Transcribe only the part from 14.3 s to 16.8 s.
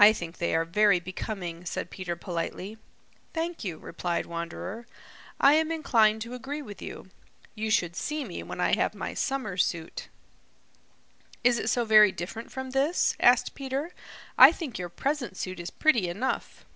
"I think your present suit is pretty enough."